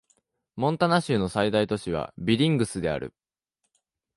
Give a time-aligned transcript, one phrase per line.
[0.55, 3.13] モンタナ州の最大都市はビリングスである